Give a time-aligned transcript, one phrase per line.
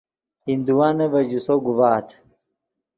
[0.47, 2.07] ہندوانے ڤے جوسو گوڤآت